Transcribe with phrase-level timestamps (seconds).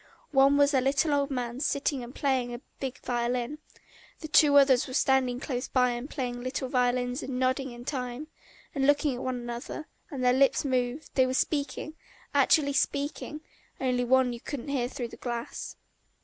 [0.31, 3.59] One was a little old man sitting and playing a big violin,
[4.21, 8.25] the two others were standing close by and playing little violins and nodding in time,
[8.73, 11.93] and looking at one another, and their lips moved, they were speaking,
[12.33, 13.41] actually speaking,
[13.79, 15.75] only one couldn't hear through the glass.